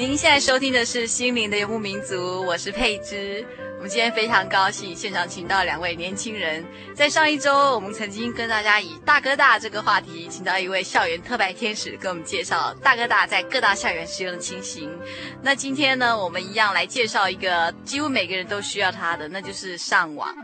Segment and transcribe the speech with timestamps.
[0.00, 3.44] 您现在收听的是《心灵的游牧民族》，我是佩芝。
[3.76, 6.64] 我们今天非常高兴，现场请到两位年轻人。
[6.94, 14.90] 在上一周，我们曾经跟大家以“大哥大”这个话题，请到一位校园特派天使，跟我们介绍大哥大在各大校园使用的情形。
[15.42, 20.34] 那今天呢，我们一样来介绍一个几乎每个人都需要它的，那就是上网。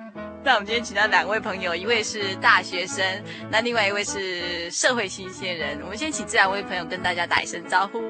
[0.44, 3.02] 那我们今天请到两位朋友，一位是大学生，
[3.50, 5.78] 那另外一位是社会新鲜人。
[5.82, 8.02] 我们先请这两位朋友跟大家打一声招呼。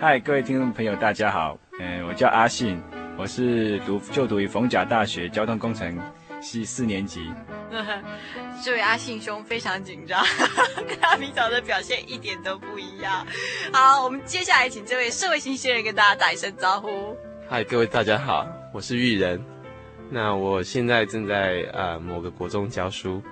[0.00, 1.58] 嗨，各位听众朋友，大家好。
[1.78, 2.82] 嗯，我叫阿信，
[3.18, 6.00] 我是读就读于逢甲大学交通工程
[6.40, 7.30] 系四年级。
[8.64, 10.24] 这位阿信兄非常紧张，
[10.88, 13.26] 跟他平常的表现一点都不一样。
[13.74, 17.14] 好，我们接下来请这位社会新鲜人跟大家打一声招呼。
[17.46, 19.38] 嗨，各位大家好，我是玉人。
[20.08, 23.22] 那我现在正在呃某个国中教书。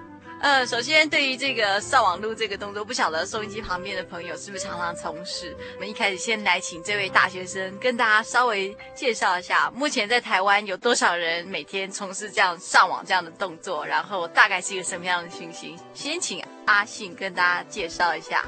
[0.40, 5.52] 呃，首先对于这个上网路这个动作，不晓得收音机旁边的朋友是不是常常从事？
[5.74, 15.76] 我们一开始先来请这位大学生跟大家稍微介绍一下，目前在台湾有多少人每天从事这样上网这样的动作，然后大概是一个什么样的情形？
[15.92, 18.44] 先请阿信跟大家介绍一下。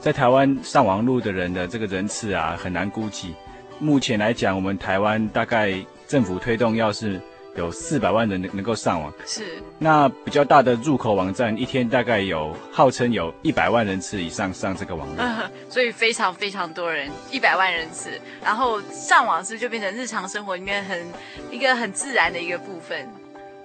[0.00, 3.36] 在台湾上网路的人的这个人次啊，很难估计。
[3.78, 5.72] 目前来讲，我们台湾大概
[6.08, 7.20] 政府推动要是。
[7.60, 9.62] 有四百万人能能够上网，是。
[9.78, 18.10] 那比较大的入口网站，一天大概有号称有一百万人次以上上这个网络，呃， 所以非常非常多人，一百万人次，
[18.42, 21.06] 然后上网是就变成日常生活里面很
[21.50, 23.06] 一个很自然的一个部分。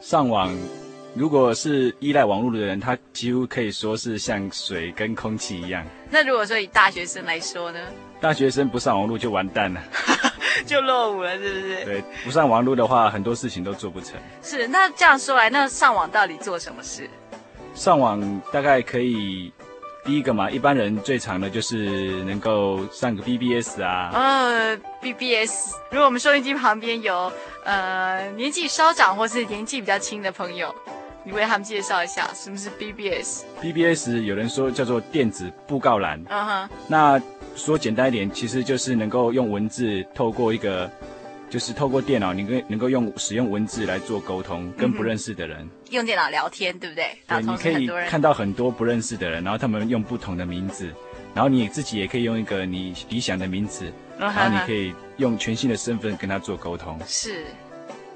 [0.02, 0.54] 上网，
[1.18, 5.82] 如果是依赖网络的人，他几乎可以说是像水跟空气一样。
[6.10, 7.80] 那如果说以大学生来说呢？
[8.20, 9.82] 大学生不上网络就完蛋了。
[10.68, 11.86] 就落伍了，是不是？
[11.86, 14.16] 对，不上网络的话，很多事情都做不成。
[14.42, 17.10] 是，那这样说来，那上网到底做什么事？
[17.74, 19.54] 上网大概可以，
[20.04, 24.12] 第一个嘛，一般人最常的就是能够上个 BBS 啊。
[24.14, 27.32] 呃，BBS，如果我们收音机旁边有
[27.64, 30.74] 呃年纪稍长或是年纪比较轻的朋友，
[31.26, 36.24] 你为他们介绍一下什么是 BBS？BBS 有人说叫做电子布告栏。
[36.30, 36.70] 嗯哼。
[36.88, 37.20] 那
[37.56, 40.90] 说简单一点，其实就是能够用文字透过一个，
[41.50, 47.18] 就是透过电脑，你可以能够用使用文字来做沟通，跟不认识的人、嗯、用电脑聊天，对不对？
[47.28, 50.94] 对，你可以看到很多不认识的人，然后他们用不同的名字，
[51.34, 57.00] 然后你自己也可以用一个你理想的名字，然后你可以用全新的身份跟他做沟通。
[57.08, 57.46] 是。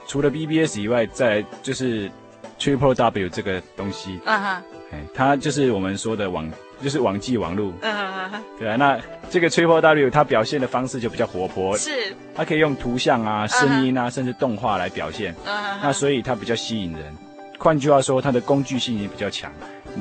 [0.06, 2.12] 除了 BBS 以外，再来就是
[2.60, 4.20] Triple W 这个东西。
[4.26, 4.64] 啊哈。
[4.92, 6.50] 哎，它就是我们说的网。
[6.82, 8.98] 就是网际网路，嗯嗯嗯，对啊，那
[9.30, 14.10] 这个 Triple W 它表现的方式就比较活泼，是，它可以用图像啊、声音啊，uh.
[14.10, 15.78] 甚至动画来表现，uh -huh.
[15.84, 17.14] 那所以它比较吸引人。
[17.58, 19.52] 换句话说，它的工具性也比较强。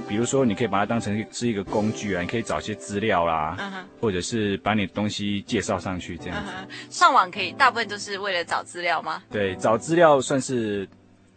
[0.07, 4.01] 比如说，你可以把它当成是一个工具啊，你可以找些资料啦，uh -huh.
[4.01, 6.53] 或者是把你的东西介绍上去这样子。
[6.53, 6.97] Uh -huh.
[6.97, 9.21] 上网可以大部分都是为了找资料吗？
[9.33, 10.89] 对，找资料算是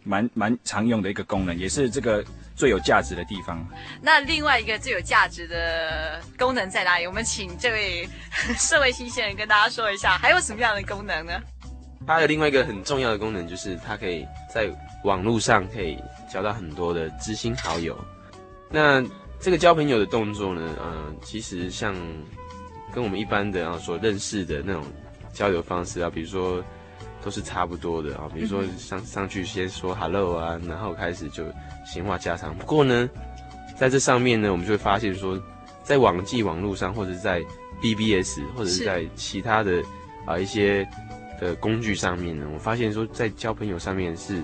[0.04, 2.24] 蛮蛮常用的一个功能，也是这个。
[2.54, 3.66] 最有价值的地方。
[4.00, 7.06] 那另外一个最有价值的功能在哪里？
[7.06, 8.08] 我们请这位
[8.58, 11.32] 社会新鲜人跟大家说一下，还有什么样的功能呢？
[12.06, 14.70] 它的另外一个很重要的功能，就是它可以在
[15.02, 15.98] 网络上可以
[16.30, 17.98] 交到很多的知心好友。
[18.70, 19.02] 那
[19.40, 21.96] 这个交朋友的动作呢，呃，其实像
[22.92, 24.84] 跟我们一般的啊所认识的那种
[25.32, 26.62] 交流方式啊，比如说
[27.22, 28.28] 都是差不多的啊。
[28.34, 31.44] 比如说上上去先说 hello 啊，然后开始就
[31.86, 32.54] 闲话家常。
[32.56, 33.08] 不过呢，
[33.76, 35.40] 在这上面呢，我们就会发现说，
[35.82, 37.42] 在网际网络上，或者是在
[37.80, 39.82] BBS，或者是在其他的
[40.26, 40.88] 啊一些
[41.40, 44.42] 的工具上面呢，我发现说在交朋友上面是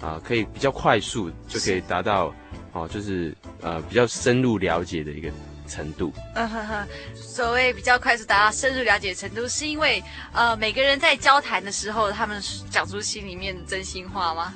[0.00, 2.32] 啊可以比较快速就可以达到
[2.72, 5.30] 哦，就是呃比较深入了解的一个。
[5.66, 10.02] 程度，嗯哼哼，所谓比较快速达到深入了解的程度，是因为
[10.32, 14.54] 呃每个人在交谈的时候，他们讲出心里面的真心话吗？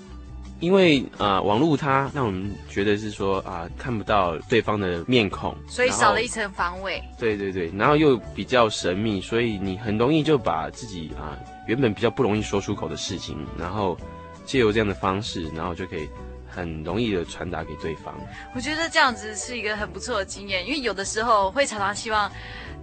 [0.61, 7.01] 因为啊、呃，网络它让我们觉得是说啊、呃，看不到对方的面孔，所以少了一层防卫。
[7.17, 11.39] 对对对，然后又比较神秘，所以你很容易就把自己啊、呃、
[11.69, 13.97] 原本比较不容易说出口的事情，然后
[14.45, 16.09] 借由这样的方式，然后就可以。
[16.49, 18.15] 很容易的传达给对方。
[18.55, 22.31] 我觉得这样子是一个很不错的经验，因为有的时候会常常希望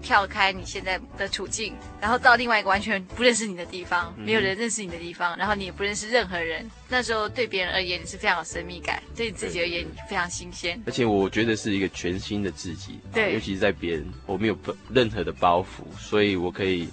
[0.01, 6.69] 跳开你现在的处境，然后到另外一个完全不认识你的地方，没有人认识你的地方，然后你也不认识任何人。
[6.87, 10.79] 那时候对别人而言你是非常有神秘感，对你自己而言你非常新鲜。
[10.85, 14.57] 而且我觉得是一个全新的自己，对，尤其是在别人，我没有
[14.93, 16.83] 任何的包袱，所以我可以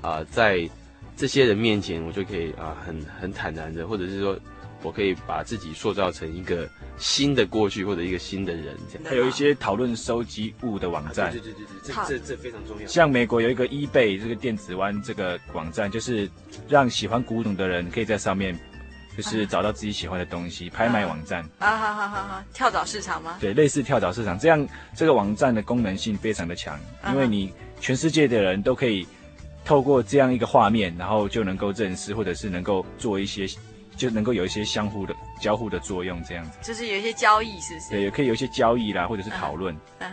[0.00, 0.68] 啊、呃，在
[1.16, 4.38] 这些人面前，我就可以啊、呃，很很坦然的，或者是说。
[4.82, 6.68] 我可以把自己塑造成一个
[6.98, 9.08] 新的过去，或者一个新的人，这样。
[9.08, 12.86] 还有一些讨论收集物的网站，对对对对，这这这非常重要。
[12.86, 16.28] 像美国有一个 eBay 这个电子湾这个网站，就是
[16.68, 18.58] 让喜欢古董的人可以在上面，
[19.16, 21.48] 就是找到自己喜欢的东西，拍卖网站。
[21.58, 23.36] 啊好好好好，跳蚤市场吗？
[23.40, 26.78] 对，类似跳蚤市场，这样这个网站的功能性非常的强，
[27.10, 29.06] 因为你全世界的人都可以
[29.64, 33.46] 透过这样一个画面，然后就能够认识，或者是能够做一些。
[33.96, 36.58] 就能够有一些相互的交互的作用，这样子。
[36.62, 37.90] 就是有一些交易，是不是？
[37.90, 39.74] 对，也可以有一些交易啦，或者是讨论。
[40.00, 40.06] Uh.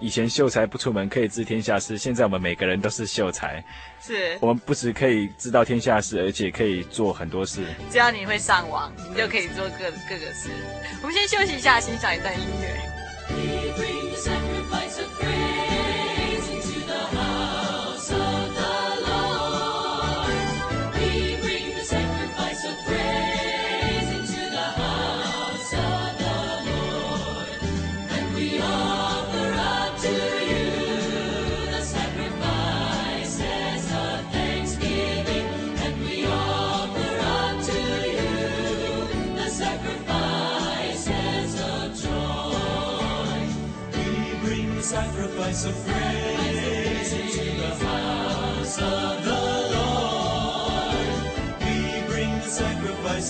[0.00, 3.62] 以前秀才不出门可以知天下事，现在我们每个人都是秀才。
[4.00, 4.36] 是。
[4.40, 7.64] 我们不只可以知道天下事，而且可以做很多事。
[7.90, 10.50] 只要你会上网，你就可以做各各个事。
[11.00, 12.80] 我们先休息一下，欣赏一段音乐。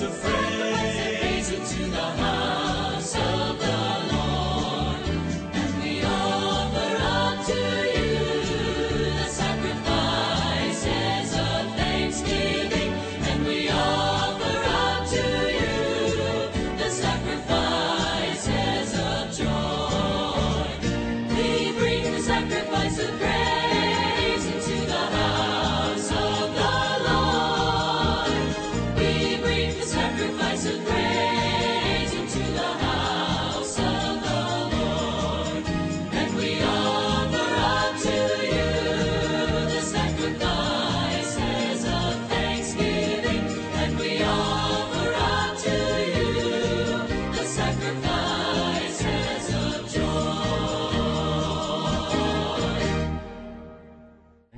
[0.04, 0.43] afraid.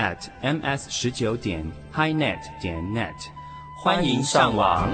[0.00, 1.62] at ms 十九点
[1.94, 3.12] highnet 点 net，
[3.82, 4.88] 欢迎上网。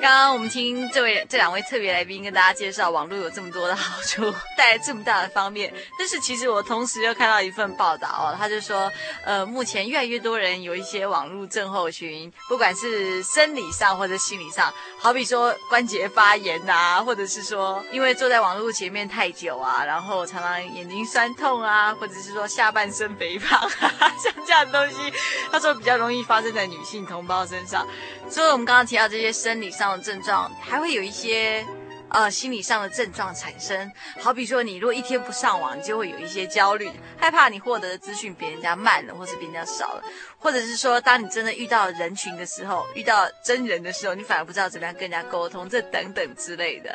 [0.00, 5.74] 刚刚我们听这位这两位特别来宾跟大家介绍网络有这么多的好处，带来这么大的方便。
[5.98, 8.88] 但是其实我同时又看到一份报道哦，他就说，
[9.24, 23.68] 呃，目前越来越多人有一些网络症候群，不管是生理上或者心理上，好比说关节发炎啊，或者是说因为坐在网络前面太久啊，然后常常眼睛酸痛啊，或者是说下半身肥胖，
[24.16, 25.12] 像这样的东西，
[25.50, 27.84] 他说比较容易发生在女性同胞身上。
[28.30, 31.64] 所以我们刚刚提到这些生理上的症状，还会有一些
[32.10, 33.90] 呃心理上的症状产生。
[34.20, 40.02] 好比说，你如果一天不上网，你就会有一些焦虑，害怕你获得的资讯比人家慢了，或是比人家少了，
[40.38, 46.94] 或者是说，当你真的遇到人群的时候，遇到真人的时候，你反而不知道怎么样跟人家沟通，这等等之类的。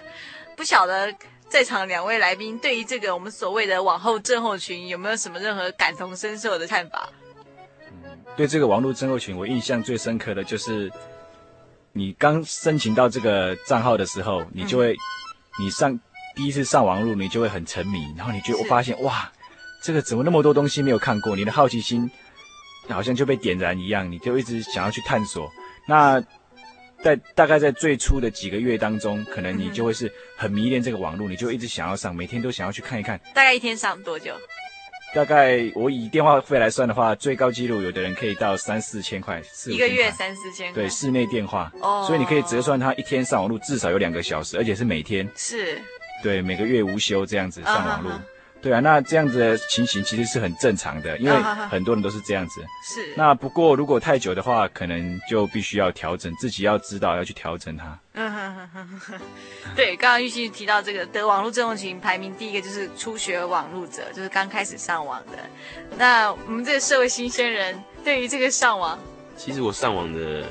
[0.55, 1.11] 不晓得
[1.47, 7.09] 在场两位来宾对于这个我们所谓的网后症候群有没有什么任何感同身受的看法？
[8.03, 10.91] 嗯，对这个网络症候群，我印象最深刻的就是。
[11.91, 14.95] 你刚申请到这个账号的时候，你就会，
[15.59, 15.99] 你上
[16.35, 19.31] 第一次上网路，你就会很沉迷，然后你就发现哇，
[19.83, 21.35] 这个怎么那么多东西没有看过？
[21.35, 22.09] 你的好奇心
[22.87, 25.49] 好像就被点燃一样，你就一直想要去探索。
[25.87, 26.23] 那
[27.03, 33.19] 在大概在最初的几个月当中，可能你就会是很迷恋这个网络，你就一直想要上，每天都想要去看一看。
[33.33, 34.33] 大概一天上多久？
[35.15, 40.83] 大概我以电话费来算的话，最高纪录有的人可以到三四千块，四一个月三四千块。
[40.83, 41.71] 对，室内电话。
[41.81, 42.03] 哦。
[42.05, 45.27] 所以你可以折算他一天上网路至少有两个小时，而且是每天。
[45.35, 45.79] 是。
[46.21, 48.11] 对，每个月无休这样子上网络。
[48.11, 48.19] Uh -huh.
[48.61, 51.35] 对啊，那这样子的情形其实是很正常的，因为
[51.69, 52.61] 很多人都是这样子。
[52.83, 53.13] 是。
[53.15, 57.97] 那不过如果太久的话，可能就必须要调整，自己要知道要去调整它。
[58.13, 59.19] 嗯哼哼哼哼。
[59.77, 65.37] 对，刚刚玉溪提到这个得网络症候群排名第一个就是初学网络者，就是刚开始上网的。
[65.97, 68.99] 那我们这个社会新鲜人对于这个上网，
[69.37, 70.43] 其实我上网的。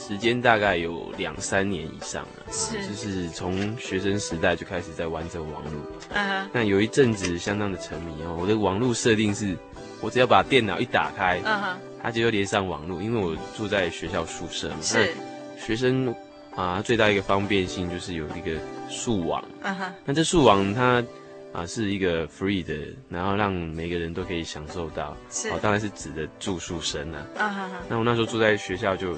[0.00, 5.72] 时间大概有两三年以上了，是，就是从学生时代就开始在玩这个网络。
[6.10, 8.38] 嗯哼，那有一阵子相当的沉迷哦。
[8.40, 9.56] 我的网络设定是，
[10.00, 14.76] 我只要把电脑一打开，嗯哼，它就要连上网络，因为我住在学校宿舍嘛。
[14.80, 15.12] 是，
[15.58, 16.14] 学生
[16.54, 19.44] 啊，最大一个方便性就是有一个树网。
[19.62, 21.04] 嗯哼，那这树网它
[21.52, 22.72] 啊是一个 free 的，
[23.10, 25.14] 然后让每个人都可以享受到。
[25.28, 27.26] 是，哦，当然是指的住宿生啊。
[27.36, 29.14] 嗯哼哼，那我那时候住在学校就。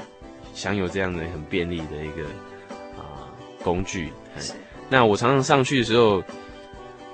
[0.54, 2.24] 享有这样的很便利的一个
[2.96, 3.28] 啊、呃、
[3.62, 4.12] 工具，
[4.88, 6.22] 那我常常上去的时候，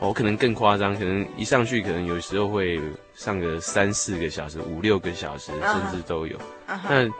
[0.00, 2.81] 我可能更夸张，可能一上去可能有时候会
[3.14, 6.37] 上个三四个小时、五六个小时，甚至都有。
[6.37, 6.81] Uh -huh.
[6.88, 7.11] 那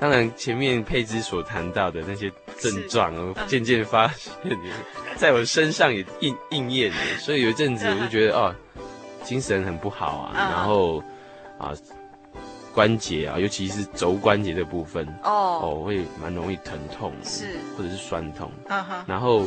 [0.00, 4.32] 当然前面佩芝所谈到的那些症状，我渐渐发现，
[5.16, 6.96] 在我身上也应应验了。
[7.18, 8.54] 所以有一阵子我就觉得哦，
[9.24, 11.02] 精神很不好啊，然后
[11.58, 11.72] 啊。
[12.78, 17.56] 关节啊，尤其是肘关节的部分哦，哦，会蛮容易疼痛，是。
[17.76, 18.52] 或者是酸痛，
[19.04, 19.44] 然后，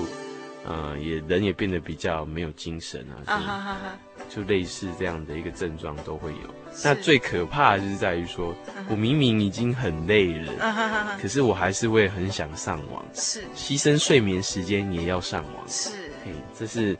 [0.65, 3.97] 呃，也人也变得比较没有精神啊，
[4.29, 6.53] 就类似这样的一个症状都会有。
[6.83, 8.53] 那最可怕的就是在于说，
[8.89, 13.45] 我明明已经很累了，可是我还是会很想上网，是。
[13.55, 16.97] 牺牲睡眠时间也要上网，是，嘿，这是。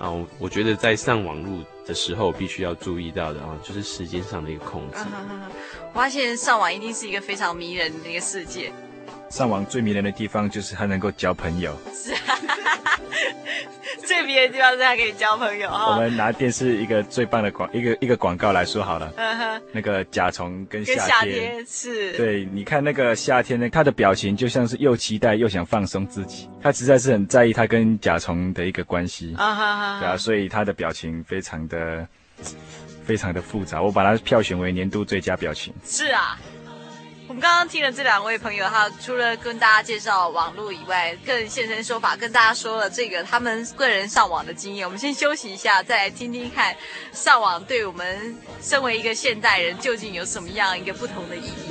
[0.00, 4.96] 啊，我觉得在上网路的时候，必须要注意到的啊，就是时间上的一个控制。
[5.92, 8.72] 我发现上网一定是一个非常迷人的一个世界。
[9.28, 11.76] 上网最迷人的地方就是它能够交朋友。
[11.92, 12.39] 是啊。
[14.06, 15.94] 最迷人的地方是他可以交朋友 啊。
[15.94, 19.12] 我们拿电视一个最棒的广一个一个广告来说好了。
[19.16, 19.62] 嗯哼。
[19.72, 20.98] 那个甲虫跟夏天。
[20.98, 22.12] 跟夏天是。
[22.16, 29.34] 对，你看那个夏天呢，他的表情就像是又期待又想放松自己，他实在是很在意他跟甲虫的一个关系。
[29.36, 30.00] 啊哈哈。
[30.00, 32.06] 对啊，所以他的表情非常的
[33.04, 35.72] 非常的复杂，我把它票选为年度最佳表情。
[35.84, 36.38] 是啊。
[37.30, 44.84] 我们刚刚听了这两位朋友，他除了跟大家介绍网络以外，更现身说法，跟大家说了这个他们个人上网的经验。
[44.84, 46.74] 我们先休息一下，再来听听看
[47.12, 51.70] 上网对我们身为一个现代人究竟有什么样一个不同的意义。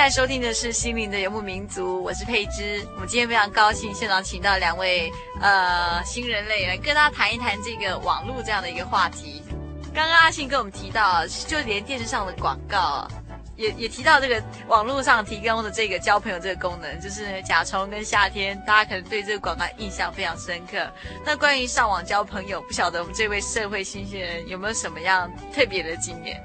[0.00, 2.82] 现在收听的是《心灵的游牧民族》，我是佩芝。
[2.94, 9.42] 我们今天非常高兴，现场请到两位呃新人类来跟大家谈一谈这个网络这样的一个话题。
[9.94, 13.06] 刚刚阿信跟我们提到，就连电视上的广告
[13.56, 20.78] 也也提到这个网络上提供的这个交朋友这个功能，就是甲虫跟夏天，大家可能对这个广告印象非常深刻。
[21.26, 26.42] 那关于上网交朋友，不晓得我们这位社会新鲜人有没有什么样特别的经验？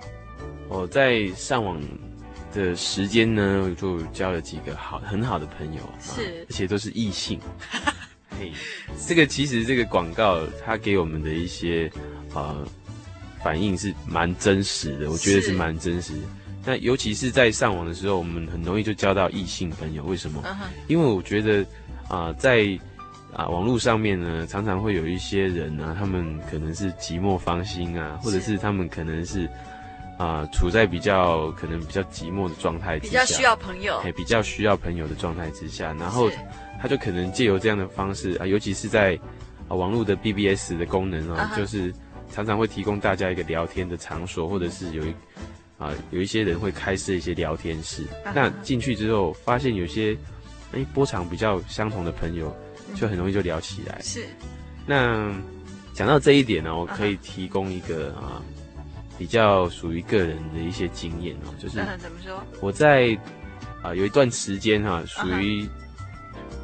[0.68, 1.82] 我在上网。
[2.56, 7.38] 的时间呢，就交了几个好很好的朋友，是，啊、而且都是异性。
[8.40, 8.52] 嘿，
[9.06, 11.92] 这个其实这个广告它给我们的一些
[12.34, 12.66] 呃
[13.44, 16.22] 反应是蛮真实的，我觉得是蛮真实的。
[16.66, 20.04] 那尤其是在上网的时候，我们很容易就交到异性朋友。
[20.06, 20.68] 为什么？Uh -huh.
[20.88, 21.62] 因为我觉得
[22.08, 22.66] 啊、呃，在
[23.34, 29.50] 啊、呃、网络上面呢，常常会有一些人啊，他们可能是寂寞芳心啊，或者是他们可能是。
[30.18, 36.30] 啊、呃，处在比较可能比较寂寞的状态之下，比较需要朋友，比较需要朋友的状态之下，然后
[36.82, 39.20] 他就可能借由这样的方式啊，尤其是在
[39.68, 41.58] 啊网络的 BBS 的功能啊，uh -huh.
[41.58, 41.94] 就是
[42.32, 45.14] 常常会提供大家一个聊天的场所，或者是有一
[45.78, 48.32] 啊有一些人会开设一些聊天室，uh -huh.
[48.34, 50.16] 那进去之后发现有些
[50.72, 52.56] 哎波长比较相同的朋友，
[52.96, 54.00] 就很容易就聊起来。
[54.02, 54.28] 是、uh
[54.86, 55.36] 那
[55.94, 58.42] 讲到这一点呢，我可以提供一个啊。
[59.18, 62.44] 比较属于个人的一些经验哦，就是怎么说？
[62.60, 63.18] 我在
[63.82, 65.68] 啊有一段时间哈，属于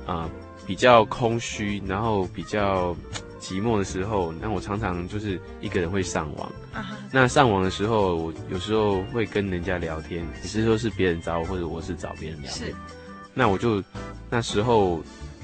[0.05, 0.29] 啊
[0.65, 2.95] 比较空虚，然后比较
[3.39, 6.51] 寂寞的时候，那我常常就是一个人会上网。
[7.11, 12.73] 那上网的时候，我有时候会跟人家聊天，也是说是别人找我，或者我是找别人聊天。
[13.33, 13.83] 那我就
[14.29, 15.01] 那时候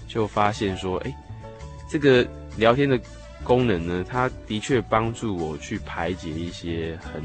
[0.07, 1.15] 就发现说，哎，
[1.89, 2.27] 这个
[2.57, 2.99] 聊天的。
[3.47, 7.23] 功能呢，它的确帮助我去排解一些很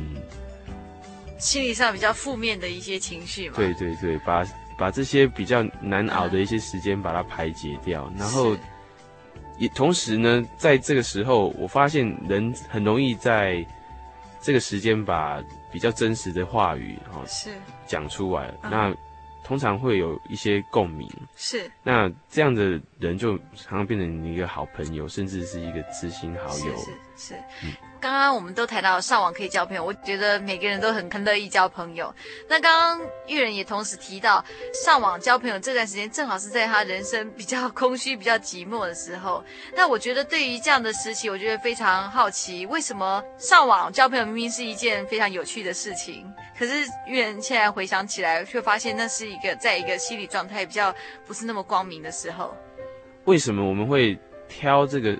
[1.36, 3.56] 心理上比较负面的一些情绪嘛。
[3.56, 4.46] 对对对，把
[4.78, 8.56] 把这些比较难熬的一些时间把它排解掉，嗯、然后
[9.58, 13.66] 也同时呢，在这个时候，我发现人很容易在
[14.40, 17.50] 这个时间把比较真实的话语哈是
[17.84, 18.96] 讲出来，嗯、那。
[19.44, 26.76] 通常会有一些共鸣，是那这样的人就常常变成你一个好朋友，甚至是一个知心好友。
[26.76, 27.34] 是是，是。
[27.64, 32.12] 嗯刚刚我们都谈到上网可以交朋友，我觉得每个人都很很乐意交朋友。
[32.48, 39.44] 那刚刚玉人也同时提到，上网交朋友这段时间正好是在他人生比较空虚、比较寂寞的时候。
[39.76, 50.92] 那我觉得对于这样的时期，我觉得非常好奇，为什么上网交朋友明明是一件非常有趣的事情，可是玉人现在回想起来，却发现那是一个在一个心理状态比较
[51.24, 52.52] 不是那么光明的时候。
[53.26, 55.16] 为什么我们会挑这个？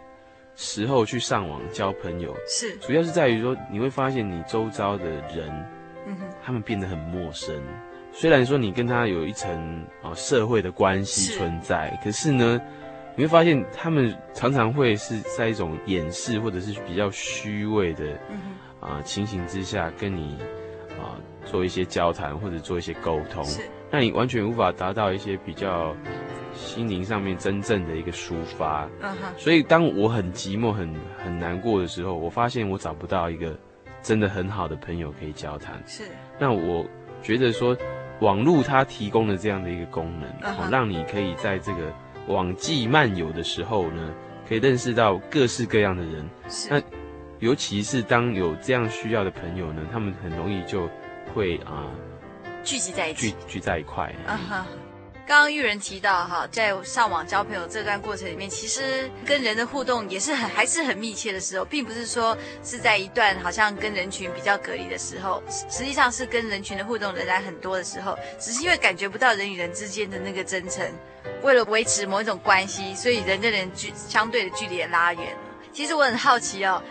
[0.55, 2.77] 时候去上网交朋友，是。
[2.77, 5.49] 主要是在于说，你会发现你周遭的人，
[6.07, 7.55] 嗯哼，他们变得很陌生。
[8.13, 12.61] 虽然说你跟他有一层啊社会的关系存在，可是呢，
[13.17, 18.05] 你会发现他们常常会是在一种掩饰或者是比较虚伪的
[18.81, 20.37] 啊情形之下跟你
[21.01, 25.97] 啊做一些交谈或者做一些沟通，是，那你完全无法达到一些比较。
[26.55, 29.15] 心灵上面真正的一个抒发，uh.
[29.37, 33.59] 所以当我很寂寞、很很难过的时候，我发现我找不到一个
[34.03, 35.83] 真的很好的朋友可以交谈。
[35.87, 36.05] 是，
[36.39, 36.87] 那我
[37.23, 37.77] 觉得说，
[38.21, 40.71] 网络它提供了这样的一个功能，uh -huh.
[40.71, 41.93] 让你可以在这个
[42.29, 44.15] 网际漫游的时候呢，
[44.49, 46.29] 可以认识到各式各样的人。
[46.49, 46.83] 是，那
[47.39, 50.89] 尤其是当有这样需要的朋友呢，他们很容易就
[51.35, 51.91] 会啊、
[52.45, 54.15] 呃、聚集在一起，聚聚在一块。
[54.29, 54.63] Uh -huh.
[55.33, 70.87] 刚刚玉人提到哈，在上网交朋友这段过程里面，其实跟人的互动也是很还是很密切的时候，并不是说是在一段好像跟人群比较隔离的时候，实际上是跟人群的互动仍然很多的时候，只是因为感觉不到人与人之间的那个真诚，
[71.43, 75.39] 为了维持某一种关系，所以人跟人距相对的距离也拉远了。
[75.73, 76.83] 其实我很好奇哦。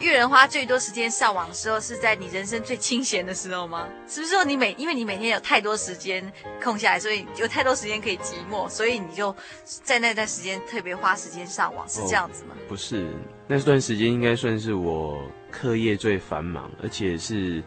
[0.00, 3.88] 育人花最多时间上网的时候，是在你人生最清闲的时候吗？
[4.06, 6.32] 是不是说你每因为你每天有太多时间
[6.62, 9.34] 空下来，所以有太多时间可以寂寞，所以你就
[9.64, 12.54] 在那段时间特别花时间上网，是这样子吗？
[12.56, 13.08] 哦，不是，
[13.46, 17.62] 那段时间应该算是我课业最繁忙，而且是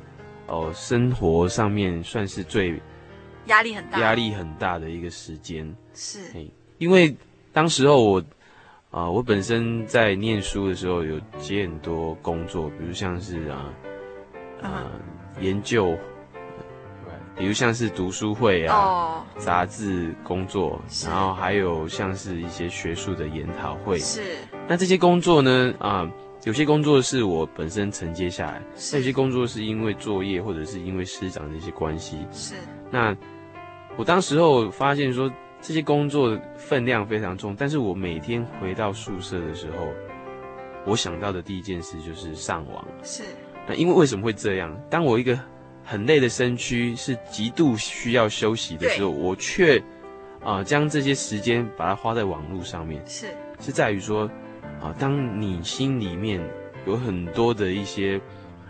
[0.47, 2.81] 哦生活上面算是最
[3.45, 5.75] 压力很大，压力很大的一个时间。
[5.93, 6.19] 是，
[6.77, 7.15] 因为
[7.51, 8.23] 当时候我。
[8.91, 13.73] 啊，我本身在念书的时候有接很多工作，比如像是啊，
[14.61, 14.91] 啊
[15.39, 15.97] 研究，
[17.37, 23.97] 比如像是读书会啊，杂志工作，然后还有像是一些学术的研讨会。
[23.97, 24.35] 是。
[24.67, 26.05] 那这些工作呢，啊，
[26.43, 32.17] 有些工作是我本身承接下来，那有些工作是因为作业或者是因为师长的一些关系。
[32.33, 32.55] 是。
[32.91, 33.15] 那
[33.95, 35.31] 我当时候发现说。
[35.61, 39.87] 这些工作分量非常重，但是我每天回到宿舍的时候，
[40.85, 42.83] 我想到的第一件事就是上网。
[43.03, 43.23] 是。
[43.67, 44.75] 那因为为什么会这样？
[44.89, 45.39] 当我一个
[45.83, 49.77] 很累的身躯是极度需要休息的时候，我却
[50.39, 52.99] 啊、呃、将这些时间把它花在网络上面。
[53.05, 53.27] 是。
[53.59, 54.23] 是在于说
[54.79, 56.41] 啊、呃，当你心里面
[56.87, 58.17] 有很多的一些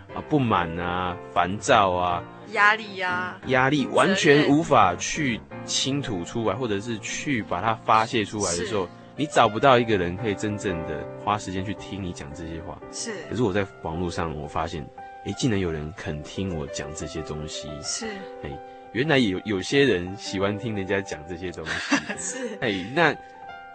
[0.08, 2.22] 啊、呃、不满啊、烦躁啊。
[2.52, 12.80] 压力呀、啊，压力完全无法去倾吐出来，或者是去把它发泄出来的时候，你找不到一个人可以真正的花时间去听你讲这些话。
[12.90, 13.12] 是。
[13.28, 14.86] 可是我在网络上，我发现，
[15.26, 17.68] 哎，竟然有人肯听我讲这些东西。
[17.82, 18.06] 是。
[18.42, 18.50] 哎，
[18.92, 21.96] 原来有有些人喜欢听人家讲这些东西。
[22.18, 22.58] 是。
[22.60, 23.14] 哎，那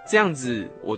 [0.10, 0.98] 这样子我。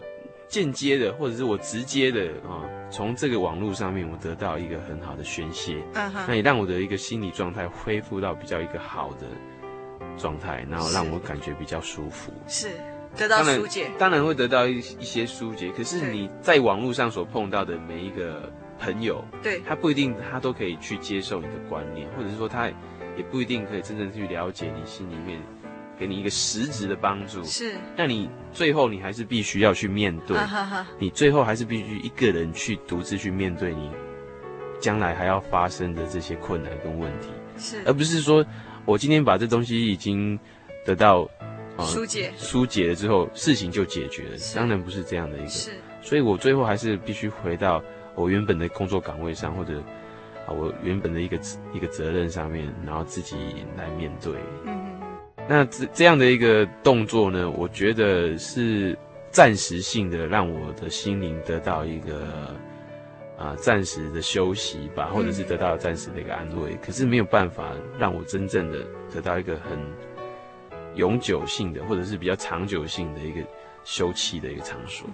[0.50, 9.28] 间接的，或者是我直接的啊，从这个网络上面，我得到一个很好的宣泄，嗯哼，那也让我的一个心理状态恢复到比较一个好的
[10.18, 12.72] 状态，然后让我感觉比较舒服，是
[13.16, 15.70] 得到疏解，当然会得到一一些疏解。
[15.70, 25.40] 可是你在网络上所碰到的每一个朋友，对，他不一定他都可以去接受你的观念，或者是说他也不一定可以真正去了解你心里面。
[26.00, 30.88] 给你一个实质的帮助，是，但你最后你还是必须要去面对，啊、哈哈。
[30.98, 33.92] 你最后还是必须一个人去独自去面对你
[34.80, 38.46] 将来还要发生的这些困难跟问题，是，而不是说
[38.86, 40.40] 我今天把这东西已经
[40.86, 41.30] 得到
[41.80, 47.84] 疏解，疏解了之后事情就解决了，当然不是这样的一个，是，所以我最后还是必须回到
[48.16, 49.80] 我原本的工作岗位上，或者
[50.48, 51.38] 啊我原本的一个
[51.74, 53.36] 一个责任上面，然后自己
[53.78, 54.34] 来面对，
[54.66, 54.99] 嗯。
[55.52, 58.96] 那这这样的一个动作呢，我觉得是
[59.32, 62.56] 暂时性的，让我的心灵得到一个
[63.36, 66.78] 啊暂时的休息吧，或者是得到暂时的一个安慰。
[66.86, 69.80] 可是没有办法让我真正的得到一个很
[70.94, 73.42] 永久性的，或者是比较长久性的一个
[73.84, 75.10] 休憩的一个场所。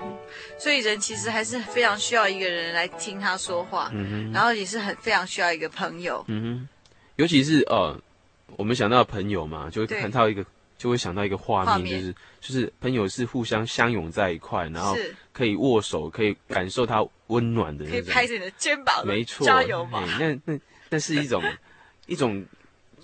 [0.59, 3.89] 所以人其实还是非常需要一个人来听他说话，
[4.33, 6.67] 然后也是很非常需要一个朋友，嗯哼，
[7.15, 7.97] 尤其是呃。
[8.57, 10.45] 我们想到朋友嘛，就会看到一个，
[10.77, 14.95] 就会想到一个画面，就是就是朋友是互相相拥在一块，然后
[15.33, 20.05] 可以握手，可以感受他温暖的可以拍着你的肩膀，没错，加油嘛！
[20.19, 21.43] 那那那是一种
[22.07, 22.45] 一种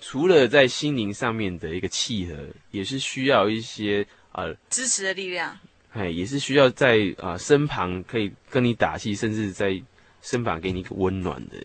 [0.00, 2.34] 除了在心灵上面的一个契合，
[2.70, 5.58] 也是需要一些呃支持的力量，
[5.92, 9.82] 哎，也是需要在啊、呃、身旁可以跟你打气，甚至在
[10.22, 11.56] 身旁给你一个温暖的，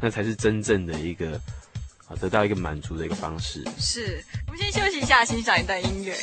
[0.00, 1.38] 那才是真正的一个。
[2.14, 3.64] 好，得到一个满足的一个方式。
[3.76, 6.14] 是，我们先休息一下，欣赏一段音乐。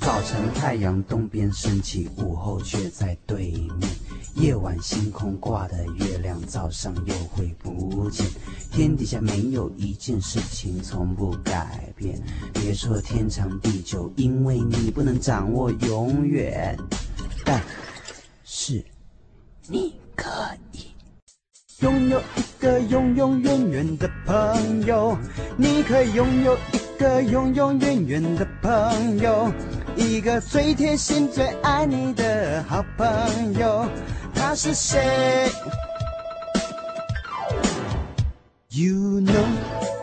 [0.00, 3.88] 早晨太阳东边升起，午后却在对面。
[4.34, 8.26] 夜晚星空挂的月亮，早上又会不见。
[8.72, 12.20] 天底下没有一件事情从不改变。
[12.52, 16.76] 别说天长地久，因为你不能掌握永远，
[17.44, 17.62] 但
[18.42, 18.84] 是
[19.68, 20.28] 你可
[20.72, 20.91] 以。
[21.82, 25.18] 拥有一个永永远远的朋友，
[25.56, 29.52] 你可以拥有一个永永远远的朋友，
[29.96, 33.84] 一个最贴心、最爱你的好朋友，
[34.32, 35.50] 他是谁
[38.70, 40.01] ？You know。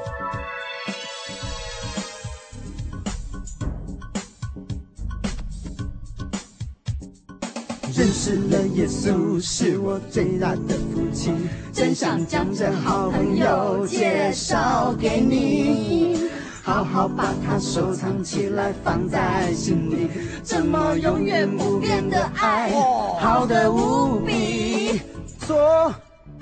[8.21, 11.31] 识了耶稣是我最大的福气，
[11.71, 16.17] 真想将这好朋友介绍给你，
[16.61, 20.09] 好好把它收藏起来，放在心里。
[20.43, 22.73] 这么永远不变的爱，
[23.21, 24.99] 好得无比，
[25.47, 25.93] 所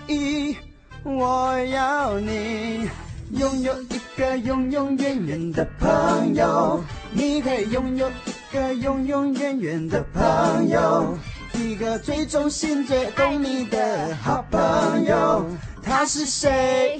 [0.07, 0.55] 以
[1.03, 2.89] 我要你
[3.33, 11.15] 拥有一个永永远远的朋友，你可以拥有一个永永远远的朋友。
[11.57, 15.45] 一个最忠心、最懂你的好朋友，
[15.81, 16.97] 他是谁？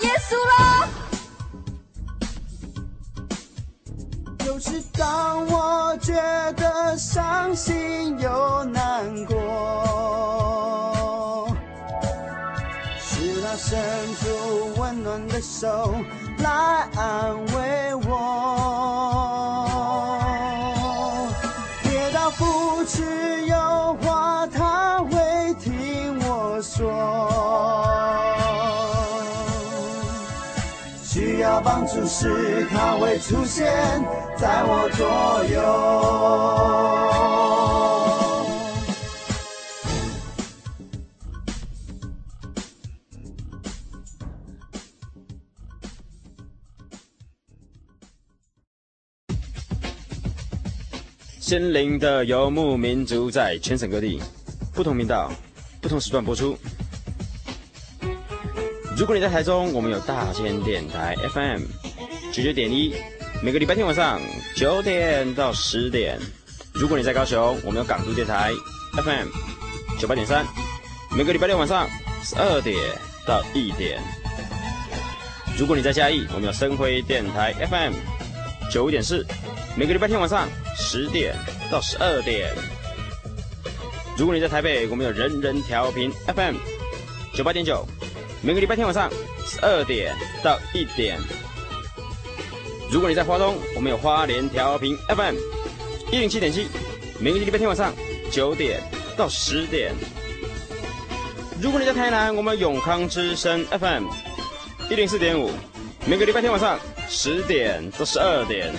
[0.00, 0.86] 耶稣喽！
[4.38, 6.14] 就是当我觉
[6.52, 9.34] 得伤心又难过，
[13.00, 13.76] 是他伸
[14.16, 15.96] 出温暖的手
[16.38, 19.73] 来安慰我。
[26.76, 26.82] 说。
[31.04, 33.64] 需要帮助时，他会出现
[34.36, 35.06] 在我左
[35.54, 35.60] 右。
[51.38, 54.20] 心灵的游牧民族，在全省各地
[54.72, 55.30] 不同频道、
[55.84, 56.56] 不同时段播出。
[58.96, 61.60] 如果你在台中，我们有大千电台 FM
[62.32, 62.94] 九九点一，
[63.42, 64.18] 每个礼拜天晚上
[64.56, 66.18] 九点到十点。
[66.72, 68.50] 如果你在高雄，我们有港都电台
[68.94, 69.28] FM
[70.00, 70.46] 九八点三，
[71.14, 71.86] 每个礼拜六晚上
[72.22, 72.74] 十二点
[73.26, 74.00] 到一点。
[75.58, 77.92] 如果你在嘉义，我们有深辉电台 FM
[78.72, 79.22] 九五点四，
[79.76, 81.36] 每个礼拜天晚上十点
[81.70, 82.48] 到十二点。
[84.16, 86.54] 如果你在台北，我们有人人调频 FM
[87.34, 87.84] 九八点九。
[88.42, 89.10] 每个礼拜天晚上
[89.44, 91.18] 十二点到一点。
[92.92, 95.34] 如果你在花东，我们有花莲调频 FM
[96.12, 96.68] 一零七点七。
[97.18, 97.92] 每个礼拜天晚上
[98.30, 98.80] 九点
[99.16, 99.92] 到十点。
[101.60, 104.06] 如果你在台南，我们有永康之声 FM
[104.90, 105.50] 一零四点五。
[106.06, 108.72] 每个礼拜天晚上十点到十二点。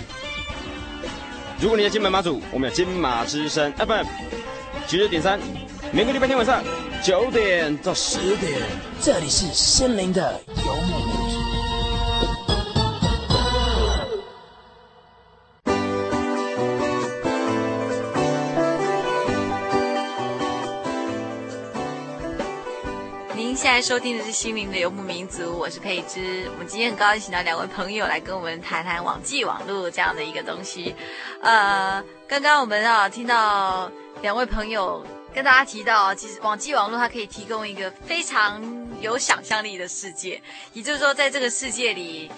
[1.59, 4.05] 如果你在金门马祖，我们有金马之声 FM
[4.87, 5.39] 九九点三。
[5.91, 6.63] 每个礼拜天晚上。
[7.03, 8.59] 九点到十点，
[8.99, 11.35] 这里是心灵的游牧民族。
[23.35, 26.49] 您现在收听的是心灵的游牧民族，我是佩芝。
[26.51, 30.95] 我们今天很高兴请到两位朋友来跟我们谈谈网际网络这样的一个东西。
[31.41, 35.05] 呃，刚刚我们啊听到两位朋友。
[35.33, 38.63] 跟大家提到，其实网际网络它可以提供一个非常
[39.01, 42.31] 有想象力的世界，也就是说，在这个世界里，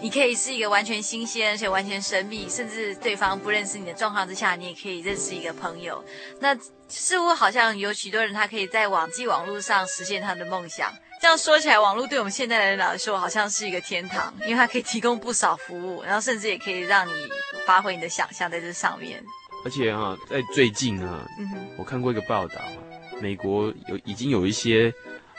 [0.00, 6.02] 你可以是一个完全新鲜而且完全神秘，甚至对方不认识你的状况之下，你也可以认识一个朋友。
[6.40, 6.56] 那
[6.88, 10.90] 似乎好像有许多人他可以在网际网络上实现他的梦想。
[11.20, 17.12] 这样说起来，网络对我们现代人来说好像是一个天堂，因为它可以提供不少服务，然后甚至也可以让你
[17.66, 19.22] 发挥你的想象在这上面。
[19.64, 22.60] 而且啊，在最近啊，嗯、我看过一个报道，
[23.20, 24.92] 美国有已经有一些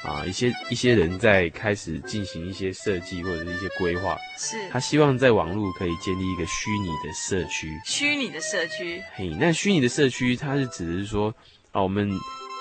[0.03, 4.57] 啊一些一些人在开始进行一些设计或者是一些规划，是。
[4.69, 7.79] 他希望在网络可以建立一个虚拟的社区。
[7.85, 11.33] 虚拟的社区，嘿，那虚拟的社区，它是指的是说
[11.71, 12.11] 啊，我们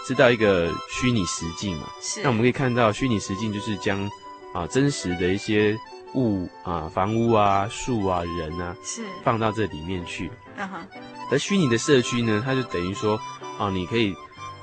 [0.06, 4.08] 知道一个虚拟实境嘛，是，那我们可以看到虚拟实境就是将
[4.54, 5.76] 啊真实的一些
[6.14, 9.04] 物啊房屋啊树啊人啊是。
[9.22, 10.86] 放到这里面去，嗯哼。
[11.30, 13.20] 而虚拟的社区呢，它就等于说，
[13.58, 14.14] 啊，你可以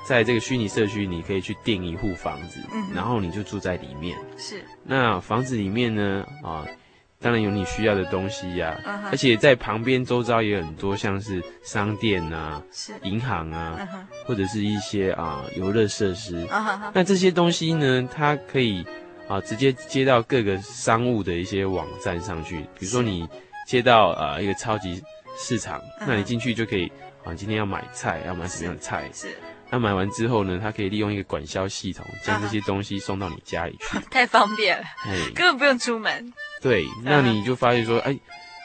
[0.04, 4.16] 在这个虚拟社区，你可以去订一户房子，嗯，然后你就住在里面。
[4.36, 4.64] 是。
[4.84, 6.66] 那房子里面呢，啊，
[7.20, 13.78] 当然有你需要的东西呀，啊，而且在旁边周遭也有很多，像是商店啊，是，银行啊，
[14.26, 16.46] 或者是一些啊游乐设施。
[16.92, 18.84] 那这些东西呢，它可以
[19.28, 23.28] 啊直接接到各个商务的一些网站上去，比如说你
[23.66, 25.02] 接到啊一个超级。
[25.36, 26.90] 市场，那你进去就可以
[27.24, 29.10] 啊，今天要买菜，要买什么样的菜？
[29.12, 29.36] 是。
[29.68, 33.98] 那买完之后呢，它可以利用一个管销系统，将这些东西送到你家里去。
[34.10, 34.84] 太方便了，
[35.34, 36.32] 根本不用出门。
[36.62, 38.16] 对，那你就发现说，哎，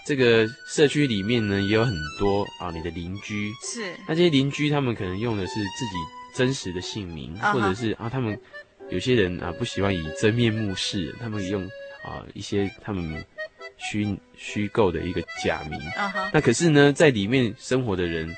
[0.05, 3.51] 这个社区里面呢，也有很多啊，你的邻居。
[3.63, 3.95] 是。
[4.07, 5.95] 那这些邻居，他们可能用的是自己
[6.36, 8.39] 真实的姓名，或者是啊，他们
[8.91, 11.63] 有些人啊不喜欢以真面目示人，他们用
[12.03, 13.25] 啊一些他们。
[13.82, 16.30] 虚虚构的一个假名，uh huh.
[16.32, 18.30] 那可是呢，在里面生活的人，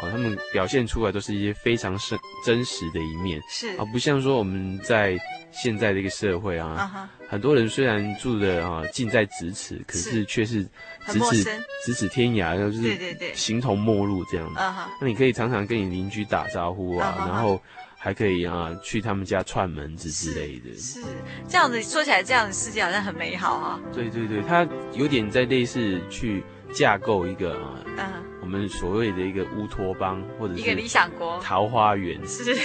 [0.00, 5.16] 哦，他们表现出来都是一些非常真真实的一面，是啊，不像说我们在
[5.52, 7.28] 现在的一个社会啊，uh huh.
[7.30, 10.64] 很多人虽然住的啊近在咫尺，可是却是
[11.06, 11.44] 咫尺
[11.86, 14.56] 咫尺天涯，就是形同陌路这样子。
[14.56, 14.88] Uh huh.
[15.00, 17.28] 那你可以常常跟你邻居打招呼啊，uh.
[17.28, 17.62] 然后。
[18.00, 20.72] 还可以啊，去他们家串门子之类的。
[20.74, 21.06] 是，是
[21.48, 23.80] 这样子说起来，这样的世界好像很美好啊。
[23.92, 28.06] 对对对，它有点在类似去架构一个啊，嗯，
[28.40, 32.56] 我们所谓的一个乌托邦，或者是一个理想国、桃花源，是。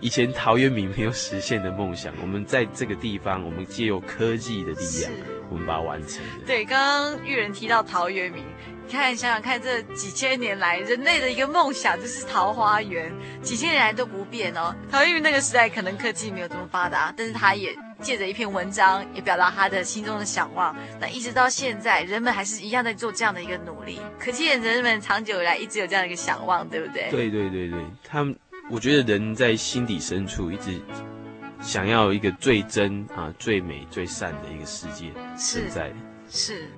[0.00, 5.10] 以前陶渊明没有实现的梦想，我们在这个地方，我们借由科技的力量，
[5.50, 6.22] 我们把它完成。
[6.46, 8.44] 对，刚刚玉人提到陶渊明。
[8.88, 14.72] 你看，想想看，这几千年来，人类的一个梦想就是桃花源，几千年来都不变哦。
[14.88, 20.72] 陶渊明那个时代可能科技没有这么发达，但是他也借着一篇文章，也表达他的心中的想望。
[21.00, 27.08] 那一直到现在，人们还是一样在做这样的一个努力，可见人们长久以来一直有这样的一个想望，对不对？
[27.10, 28.38] 对对对对，他们，
[28.70, 30.80] 我觉得人在心底深处一直
[31.60, 35.92] 想要一个最真啊、最美、最善的一个世界存在。
[36.28, 36.56] 是。
[36.56, 36.68] 是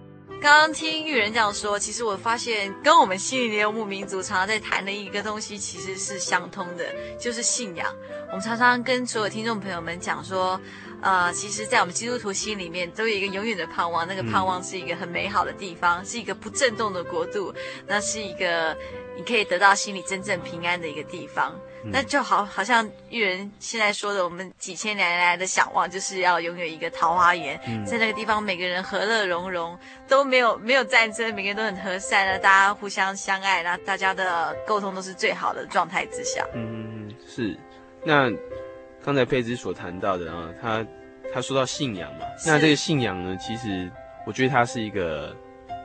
[0.40, 6.84] 刚刚听玉人这样说，其实我发现跟我们心里的游牧民族常常在谈的一个东西其实是相通的，
[7.18, 7.92] 就是信仰。
[8.28, 10.60] 我们常常跟所有听众朋友们讲说，
[11.00, 17.54] 呃，其实，在我们基督徒心里面都有一个永远的盼望，那个盼望是一个很美好的地方，是一个不震动的国度，
[17.86, 18.76] 那是一个
[19.16, 21.54] 你可以得到心里真正平安的一个地方。
[21.84, 36.44] 那就好，好像玉人现在说的，我们几千年来的想望，就是要拥有一个桃花源，嗯、在那个地方，每个人和乐融融，都没有没有战争，每个人都很和善那，大家互相相爱，那大家的沟通都是最好的状态之下。
[36.54, 37.56] 嗯，是。
[38.04, 38.28] 那
[39.08, 40.86] 刚才佩芝所谈到的啊，他
[41.32, 43.90] 他说到信仰嘛，那这个信仰呢，其实
[44.26, 45.34] 我觉得它是一个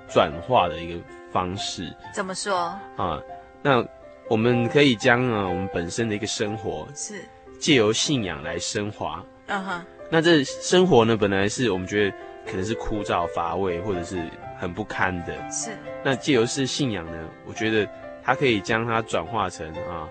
[0.10, 1.00] 转化的一个
[1.32, 1.90] 方式。
[2.14, 2.78] 怎么说？
[2.98, 3.22] 啊，
[3.62, 3.82] 那。
[4.30, 7.26] 我们可以将啊，我们本身的一个生活是
[7.60, 9.24] 借由信仰来升华。
[9.48, 9.86] 嗯哼。
[10.10, 14.26] 那这生活呢，本来是我们觉得可能是枯燥乏味，或者是
[14.58, 15.34] 很不堪的。
[15.52, 15.72] 是。
[16.04, 17.88] 那借由是信仰呢，我觉得
[18.24, 20.08] 它可以将它转化成啊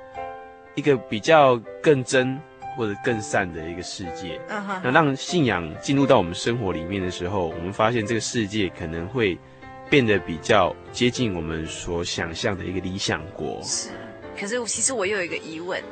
[0.75, 2.39] 一个比较更真
[2.77, 4.41] 或者更善的一个世界。
[4.49, 4.81] 嗯哼。
[4.85, 9.39] 那让信仰进入到我们生活里面的时候，我们发现这个世界可能会
[9.91, 13.61] 变得比较接近我们所想象的一个理想国。
[13.63, 13.89] 是。
[14.39, 15.83] 可是，其实我又有一个疑问：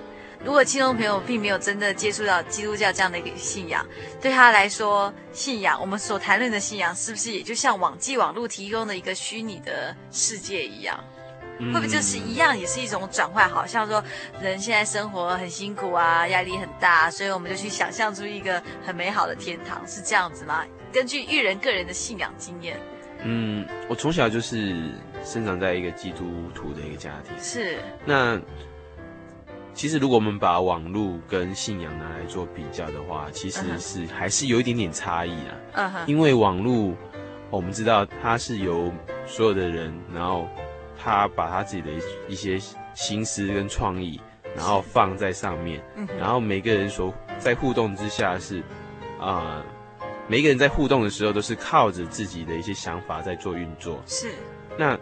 [0.42, 3.86] 如果听众朋友并没有真的接触到基督教这样的一个信仰，
[4.18, 10.98] 对他来说，信仰我们所谈论的信仰，是不是也就像网际网络提供的一个虚拟的世界一样？
[11.66, 13.48] 会不会就是一样，也是一种转换？
[13.48, 14.02] 好像说，
[14.40, 20.64] 人现在生活很辛苦啊，压力很大，所以我们就去想象出一个很美好的天堂，是这样子吗？
[20.92, 22.80] 根据玉人个人的信仰经验。
[23.22, 24.90] 嗯，我从小就是
[25.22, 27.36] 生长在一个基督徒的一个家庭。
[27.38, 27.78] 是。
[28.06, 28.40] 那
[29.74, 34.14] 其实，如果我们把网络跟信仰拿来做比较的话，其实是、uh -huh.
[34.14, 35.54] 还是有一点点差异啊。
[35.74, 36.04] 嗯哼。
[36.06, 36.94] 因为网络，
[37.50, 38.90] 我们知道它是由
[39.26, 40.48] 所有的人，然后
[41.02, 41.90] 他把他自己的
[42.28, 42.58] 一些
[42.94, 44.20] 心思跟创意，
[44.54, 45.82] 然后放在上面，
[46.18, 48.60] 然后每个人所在互动之下是
[49.18, 49.58] 啊。
[49.58, 49.64] 呃
[50.28, 54.00] 每一个人在互动的时候，都是靠着自己的一些想法在做运作。
[54.06, 54.30] 是。
[54.78, 54.96] 那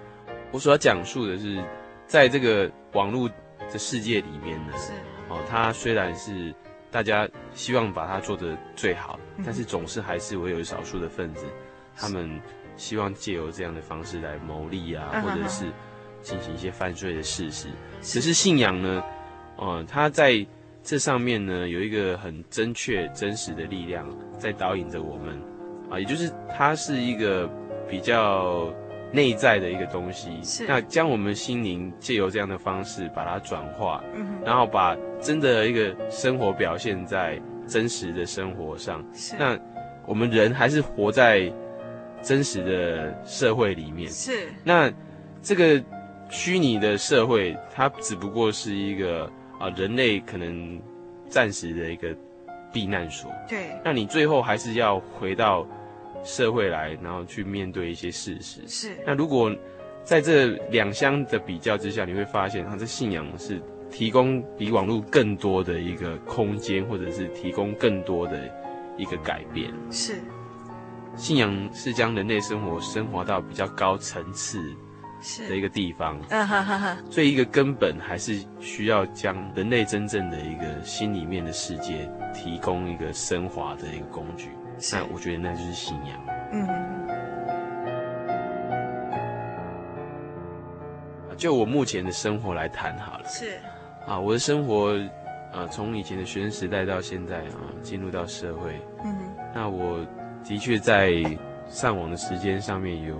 [0.50, 1.62] 我所要讲述的是，
[2.06, 3.28] 在这个网络
[3.70, 4.90] 的世界里面呢，是
[5.28, 6.54] 哦，它虽然是
[6.90, 11.44] 大家希望把它做得最好，嗯，但是总是还是会有少数的分子，
[11.94, 12.40] 他们
[12.78, 15.66] 希望借由这样的方式来牟利啊，或者是
[16.22, 17.68] 进行一些犯罪的事实。
[18.00, 19.02] 只是信仰呢，
[19.56, 20.46] 呃，它在。
[20.80, 25.38] 这上面呢，有一个很真确、真实的力量在导引着我们，
[25.90, 27.50] 啊，也就是它是一个
[27.90, 28.72] 比较
[29.12, 30.42] 内在的一个东西。
[30.42, 30.66] 是。
[30.66, 39.04] 那将我们心灵借由这样的方式把它转化，嗯，然后把真的一个生活表现在真实的生活上。
[39.12, 39.34] 是。
[39.38, 39.58] 那
[40.06, 41.52] 我们人还是活在
[42.22, 44.10] 真实的社会里面。
[44.10, 44.48] 是。
[44.64, 44.90] 那
[45.42, 45.82] 这个
[46.28, 49.30] 虚拟的社会，它只不过是一个。
[49.60, 50.80] 啊，人类可能
[51.28, 52.16] 暂时的一个
[52.72, 53.28] 避难所。
[53.48, 53.76] 对。
[53.84, 55.66] 那你最后还是要回到
[56.22, 58.60] 社会来，然后去面对一些事实。
[58.68, 58.96] 是。
[59.04, 59.52] 那如果
[60.04, 63.60] 在这两相的比较之下，你会发现，它这信仰是
[63.90, 68.38] 提供比网络更多的一个空间，或者是提供更多的
[68.96, 69.72] 一个改变。
[69.90, 70.20] 是。
[71.16, 74.72] 信仰是将人类生活升华到比较高层次。
[75.48, 84.50] 的一个地方，嗯哈哈哈，所以一个根本还是需要将人类真正的一个心里面的世界提供一个升华的一个工具。
[84.92, 86.20] 那我觉得那就是信仰。
[86.52, 86.68] 嗯，
[91.36, 93.24] 就我目前的生活来谈好了。
[93.28, 93.58] 是
[94.06, 94.96] 啊，我的生活
[95.52, 98.80] 啊，从以前的学生时代到现在啊，进入到社会。
[99.04, 99.16] 嗯，
[99.52, 99.98] 那我
[100.44, 101.12] 的确在
[101.68, 103.16] 上网的时间上面有。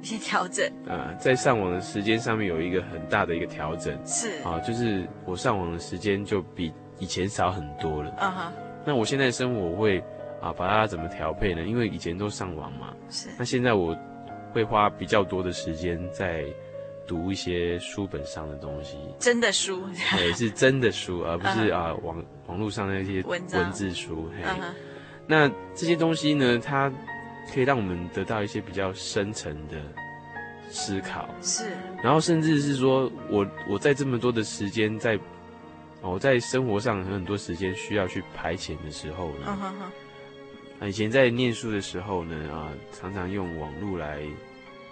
[0.00, 8.10] 一些调整啊、呃，在上网的时间上面有一个很大的一个调整，是啊，就是我上网的时间就比以前少很多了。
[8.12, 8.52] 啊哈，
[8.84, 10.02] 那我现在的生活我会
[10.40, 11.62] 啊，把它怎么调配呢？
[11.62, 13.28] 因为以前都上网嘛，是。
[13.38, 13.96] 那现在我
[14.52, 16.44] 会花比较多的时间在
[17.06, 19.82] 读一些书本上的东西，真的书，
[20.16, 24.30] 对，是真的书，而不是啊网网络上那些文字书。
[24.36, 24.44] 嘿，
[25.26, 26.90] 那这些东西呢，它
[27.52, 29.76] 可以让我们得到一些比较深层的
[30.70, 31.70] 思考，是，
[32.02, 35.18] 然后甚至是说我我在这么多的时间在，
[36.02, 39.46] 我在生活上有很多时间需要去排遣的时候呢，
[40.80, 44.22] 啊，以前在念书的时候呢，啊，常常用网络来。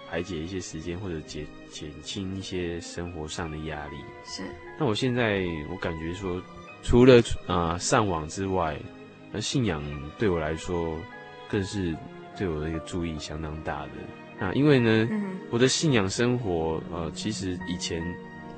[0.09, 3.97] 排解一些时间，或者减减轻一些生活上的压力。
[4.23, 4.41] 是。
[4.79, 6.41] 那我现在我感觉说，
[6.81, 8.79] 除了啊、呃、上网之外，
[9.33, 9.83] 那信仰
[10.17, 10.97] 对我来说，
[11.49, 11.93] 更是
[12.37, 13.91] 对我的一个注意相当大的。
[14.39, 18.01] 那因为呢，嗯、我的信仰生活，呃，其实以前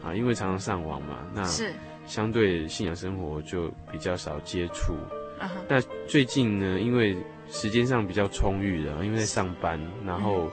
[0.03, 1.73] 啊，因为常常上网嘛，那是
[2.05, 4.93] 相对信仰生活就比较少接触。
[5.39, 7.15] 啊、那最近呢，因为
[7.49, 10.45] 时间上比较充裕了，因为在上班，然后。
[10.45, 10.51] 嗯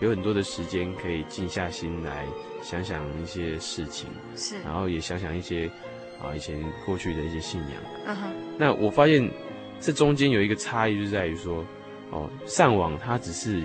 [0.00, 2.24] 有很多的时间可以静下心来
[2.62, 5.68] 想想一些事情，是，然后也想想一些
[6.22, 6.56] 啊以前
[6.86, 8.16] 过去的一些信仰。
[8.56, 9.28] 那我发现
[9.80, 11.64] 这中间有一个差异，就在于说，
[12.10, 13.62] 哦，上网它只是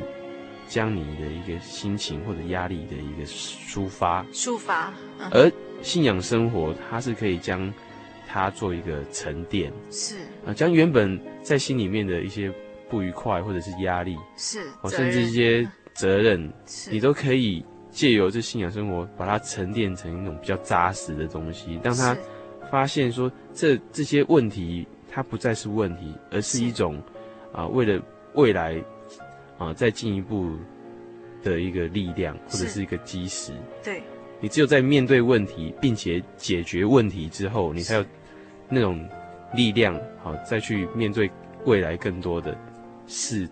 [0.67, 4.93] 将你的一个心情或者压力的一个抒发，抒发。
[5.19, 7.73] 嗯、而信仰生活，它是可以将
[8.27, 12.51] 它做一个沉淀，是啊，将原本在心里面的一些
[12.89, 15.67] 不愉快或者是压力，是，哦，甚至一些。
[15.95, 16.51] 责任，
[16.89, 21.79] 你都可以借由这信仰生活，把它沉淀成一种比较扎实的东西。
[21.83, 22.17] 当他
[22.71, 26.99] 发现说这这些问题，它不再是问题，而是一种
[27.51, 28.01] 啊，为了
[28.35, 28.81] 未来
[29.57, 30.51] 啊再进一步
[31.43, 33.51] 的一个力量，或者是一个基石。
[33.83, 34.03] 对，
[34.39, 38.05] 你只有在面对问题，并且解决问题之后，你才有
[38.69, 39.07] 那种
[39.53, 41.29] 力量，好再去面对
[41.65, 42.57] 未来更多的
[43.07, 43.47] 事。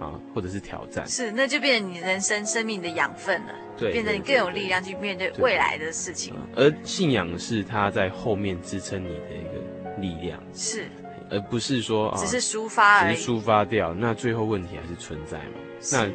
[0.00, 6.34] 啊，或者是挑战，是，那就变成你人生生命的养分了，对，变成你更有力量去面对未来的事情。
[6.56, 10.86] 而信仰是它在后面支撑你的一个力量，是，
[11.30, 15.60] 而不是说啊，只是抒发而已，只是抒发掉，那最后问题还是存在嘛？
[15.92, 16.08] 那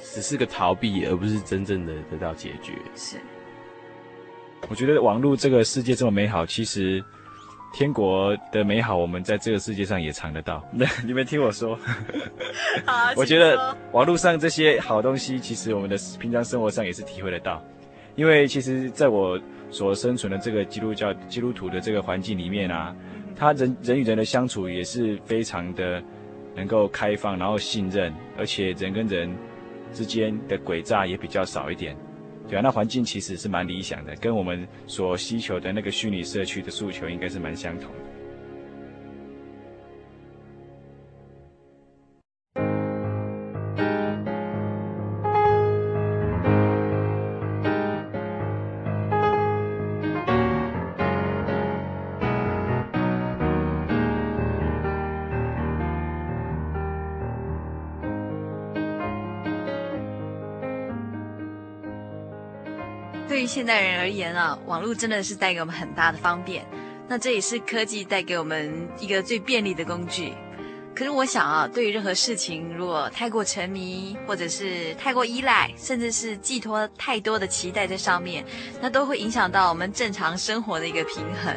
[0.00, 2.72] 只是个逃避，而不是真正的得到解决。
[2.94, 3.16] 是，
[4.68, 7.04] 我觉得网络这个世界这么美好，其实。
[7.70, 10.66] 天国的美好，我们在这个世界上也尝得到。
[10.72, 11.78] 那 你们听我说，
[12.86, 17.62] 好，我觉得网络上这些好东西，其实我们的平常生活上也是体会得到。
[18.16, 19.38] 因为其实在我
[19.70, 22.96] 所生存的这个基督教基督徒的这个环境里面啊，
[23.38, 26.02] 他人人与人的相处也是非常的
[26.56, 29.32] 能够开放，然后信任，而且人跟人
[29.92, 31.96] 之间的诡诈也比较少一点。
[32.48, 38.07] 对啊，那环境其实是蛮理想的，跟我们所需求的那个虚拟社区的诉求应该是蛮相同的。
[63.48, 66.64] 现代人而言啊，网络真的是带给我们很大的方便。
[67.08, 70.34] 那这也是科技带给我们一个最便利的工具。
[70.94, 78.44] 可是我想啊，对于任何事情，如果太过沉迷，或者是太过依赖，甚至是寄托太多的期待在上面，
[78.80, 81.54] 那都会影响到我们正常生活的一个平衡。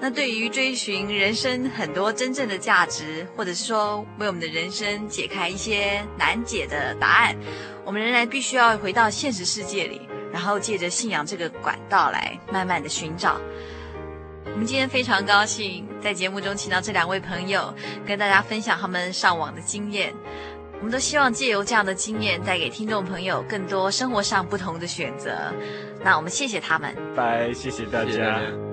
[0.00, 7.36] 那对于追寻人生很多真正的价值，或者是说为我们的人生解开一些难解的答案，
[7.84, 10.07] 我们仍然必须要回到现实世界里。
[10.32, 13.36] 然后借着信仰这个管道来慢慢的寻找。
[14.44, 17.72] 我们今天非常高兴在节目中请到这两位朋友，
[18.06, 20.12] 跟大家分享他们上网的经验。
[20.78, 25.52] 我们都希望借由这样的经验，带给听众朋友更多生活上不同的选择。
[26.04, 28.67] 那我们谢谢他们，拜，谢谢大家。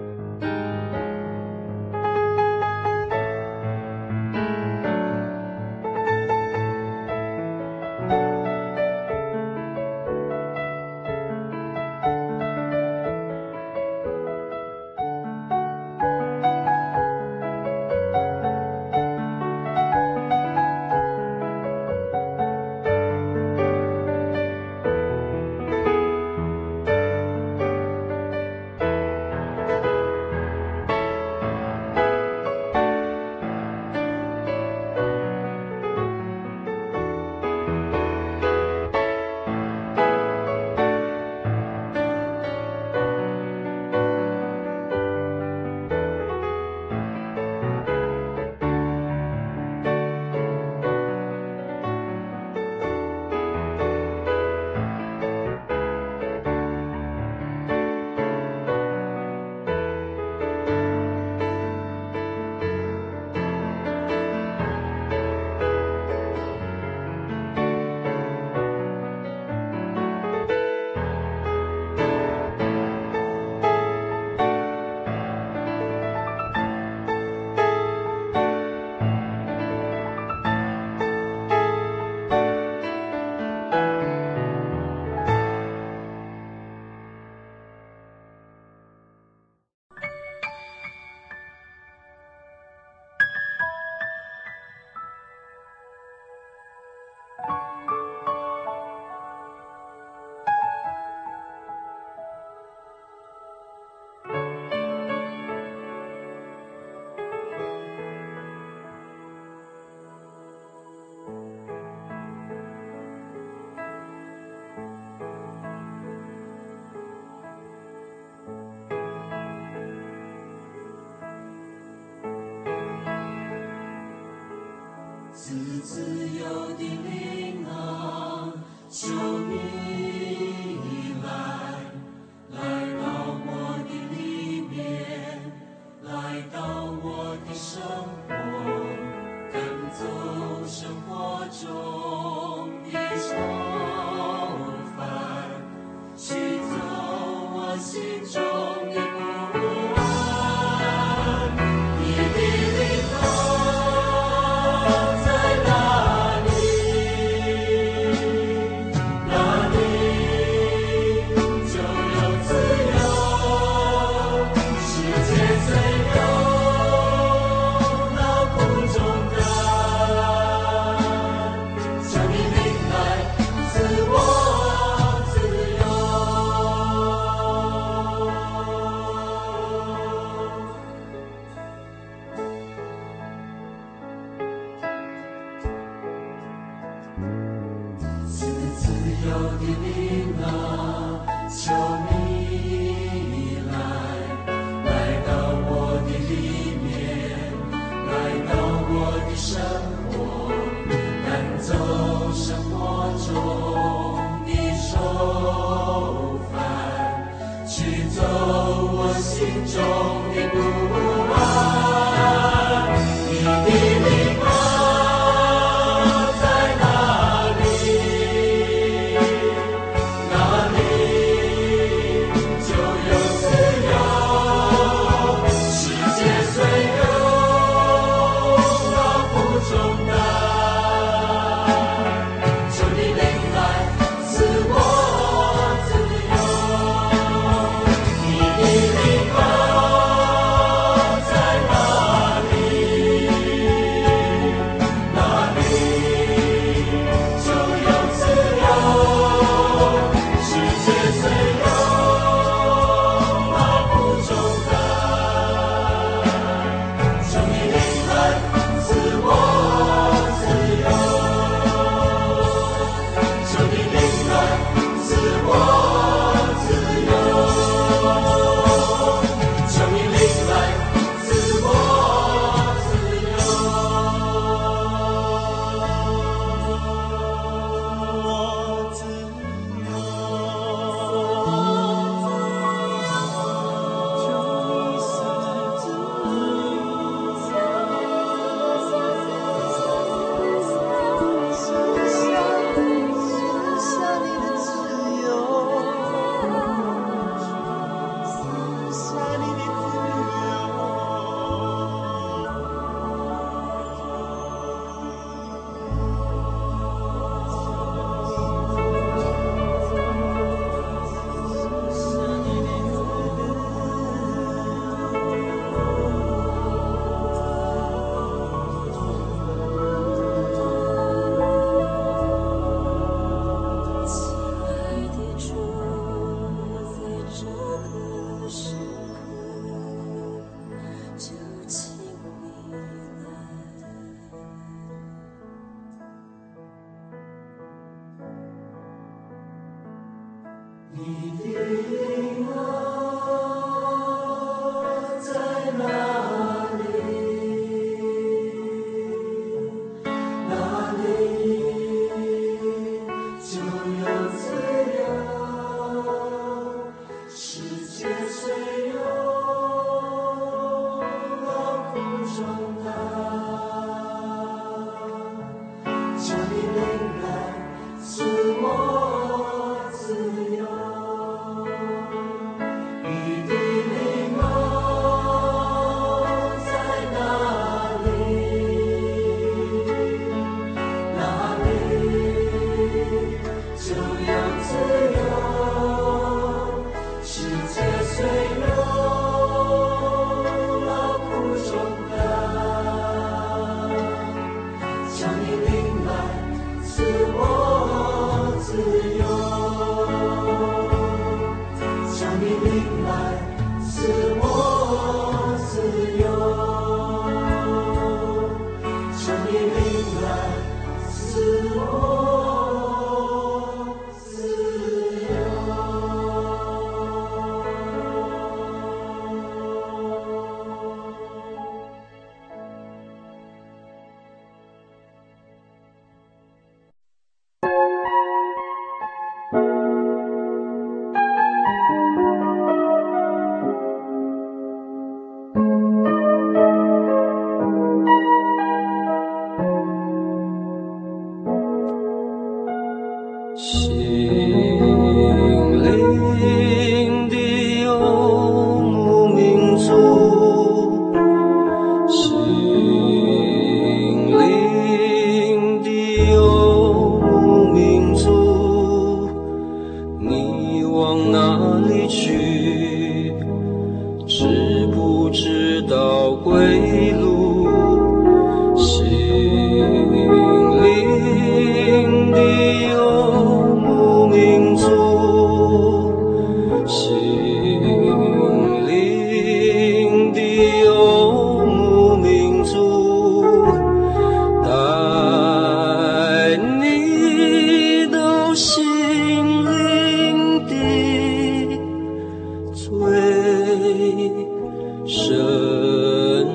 [495.08, 496.47] 深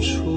[0.00, 0.32] 处。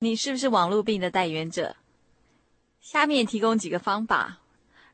[0.00, 1.76] 你是不是网络病的代言者？
[2.78, 4.40] 下面提供几个方法，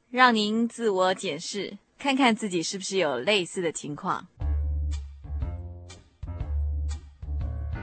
[0.08, 4.26] 让您自我检视，看看自己是不是有类似的情况。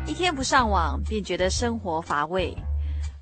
[0.08, 2.58] 一天不上网，便觉得生活乏味；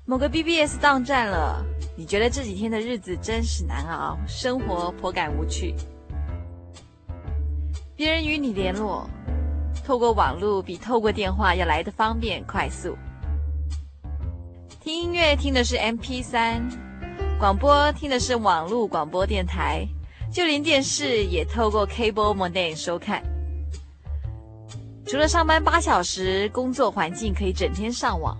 [0.06, 1.62] 某个 BBS 当站了，
[1.98, 5.74] 你觉得这几天的日子真是难熬，生活颇感无趣。
[7.94, 9.06] 别人与你联络，
[9.84, 12.96] 透过网络比透过电话要来的方便快速。
[14.80, 16.62] 听音乐听的是 MP3，
[17.38, 19.86] 广播听的是网络广播电台，
[20.36, 23.22] 就连电视也透过 Cable Modem 收看。
[25.06, 28.36] 除了上班八小时，工作环境可以整天上网，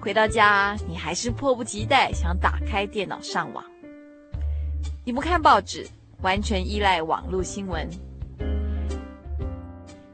[0.00, 3.64] 回到家你还是迫不及待想打开电脑上网。
[5.04, 5.86] 你不看报纸，
[6.22, 7.88] 完全依赖网络新闻。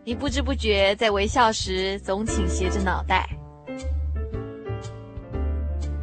[0.04, 3.26] 你不知不觉在微笑时总倾斜着脑袋。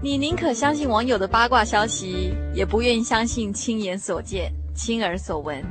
[0.02, 4.52] 你宁可相信网友的八卦消息，也不愿意相信亲眼所见、
[4.84, 5.64] 亲耳所闻。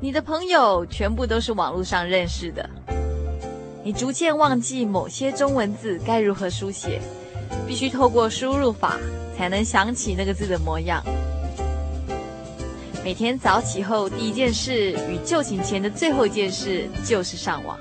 [0.00, 2.70] 你的朋友全部都是网络上认识的。
[3.82, 7.00] 你逐渐忘记某些中文字该如何书写，
[7.66, 8.96] 必须透过输入法
[9.36, 11.02] 才能想起那个字的模样。
[13.02, 17.76] 每天早起后第一件事与就寝前的最后一件事就是上网。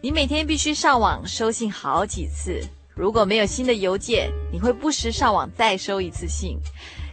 [0.00, 2.60] 你每天必须上网收信好几次。
[2.94, 6.56] 如果没有新的邮件，你会不时上网再收一次信。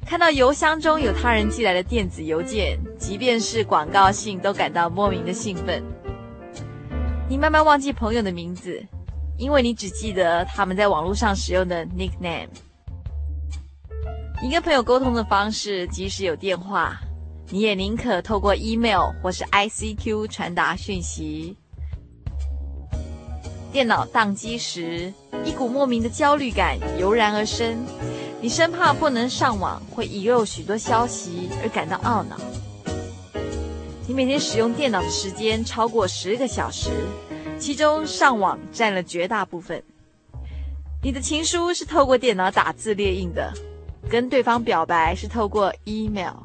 [0.06, 5.84] 看到邮箱中有他人寄来的电子邮件，即便是广告信，都感到莫名的兴奋。
[7.28, 8.86] 你慢慢忘记朋友的名字，
[9.36, 12.48] 因为你只记得他们在网络上使用的 nickname。
[14.44, 16.96] 你跟朋友沟通的方式，即使有电话，
[17.50, 21.58] 你也宁可透过 email 或是 ICQ 传达讯息。
[23.72, 25.12] 电脑宕机时，
[25.44, 27.76] 一股莫名的焦虑感油然而生，
[28.42, 32.38] 你生怕不能上网会遗漏许多消息而感到懊恼。
[34.08, 36.90] 你每天使用电脑的时间超过十个小时，
[37.58, 39.84] 其中上网占了绝大部分。
[41.02, 43.52] 你的情书是透过电脑打字列印的，
[44.10, 46.36] 跟对方表白是透过 email。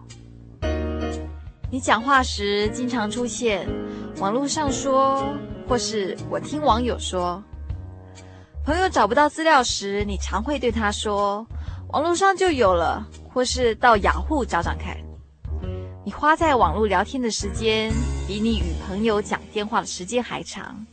[1.71, 3.69] 你讲话时经常出现
[4.19, 5.35] 网络上说。
[5.69, 7.41] 或是我听网友说，
[8.65, 11.47] 朋友找不到资料时，你常会对他说
[11.93, 14.97] ：“网络上就有了。”或是到雅虎找找看。
[16.05, 17.93] 你花在网络聊天的时间，
[18.27, 20.85] 比你与朋友讲电话的时间还长。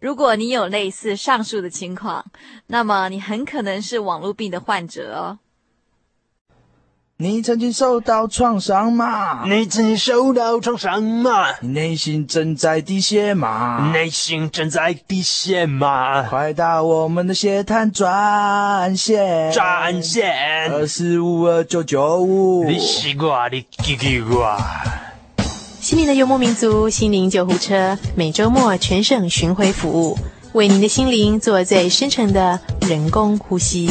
[0.00, 2.24] 如果你有类似上述的情况，
[2.66, 5.38] 那么你很可能是网络病的患者哦。
[7.18, 9.42] 你曾经受到创伤吗？
[9.46, 11.46] 你曾经受到创伤吗？
[11.62, 13.90] 你内心正在滴血吗？
[13.90, 16.24] 内心正在滴血吗？
[16.24, 22.64] 快打我们的血滩专线，专线二四五二九九五。
[22.64, 24.44] 你西瓜，你叽叽呱。
[25.80, 30.18] 心灵的游牧民族，心灵救护车，每周末全省巡回服务，
[30.52, 33.88] 为您的心灵做最深层的人工呼吸。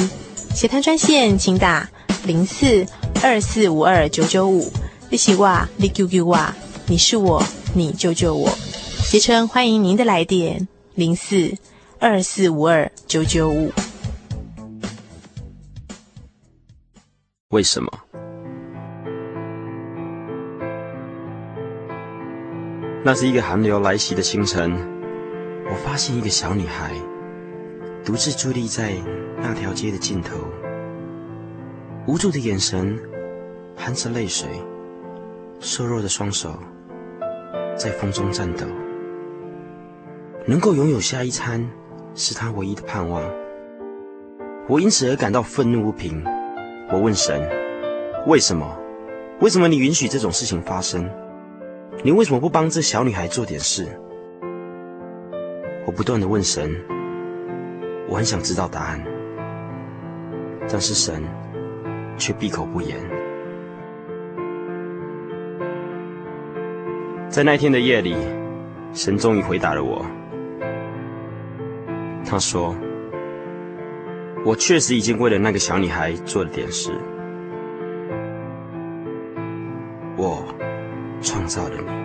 [0.54, 1.90] 血滩专线，请打
[2.26, 2.86] 零四。
[3.24, 4.72] 二四五二九九五，
[5.10, 6.38] 你是我，你救救我，
[6.86, 7.42] 你是我，
[7.74, 8.48] 你救救我。
[8.50, 11.58] 协称欢迎您的来电，零四
[11.98, 13.72] 二四五二九九五。
[17.50, 17.92] 为什么？
[23.04, 24.72] 那是一个寒流来袭的清晨，
[25.68, 26.92] 我发现一个小女孩
[28.04, 28.94] 独自伫立在
[29.42, 30.36] 那条街的尽头，
[32.08, 32.98] 无助的眼神。
[33.78, 34.48] 含着泪水，
[35.60, 36.58] 瘦弱的双手
[37.76, 38.66] 在风中颤抖。
[40.46, 41.70] 能够拥有下一餐，
[42.16, 43.22] 是他唯一的盼望。
[44.70, 46.24] 我因此而感到愤怒不平。
[46.90, 47.42] 我问神：
[48.28, 48.80] 为什么？
[49.42, 51.10] 为什么你允许这种事情发生？
[52.02, 53.86] 你为什么不帮这小女孩做点事？
[55.86, 56.74] 我不断地问神，
[58.08, 59.04] 我很想知道答案，
[60.70, 61.22] 但是神
[62.18, 62.98] 却闭口不言。
[67.30, 68.16] 在那天的夜里，
[68.94, 70.06] 神终于回答了我。
[72.26, 72.76] 他说
[74.46, 76.92] ：“我确实已经为了那个小女孩做了点事。”
[80.18, 80.46] 我
[81.22, 82.05] 创造了你。